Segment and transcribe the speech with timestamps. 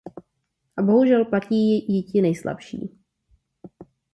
[0.77, 2.99] A bohužel platí ji ti nejslabší.